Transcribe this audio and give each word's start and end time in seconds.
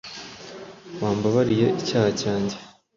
Wambabariye 1.01 1.67
icyaha 1.81 2.09
cyanjye; 2.21 2.55